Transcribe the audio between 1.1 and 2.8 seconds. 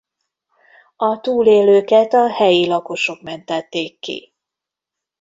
túlélőket a helyi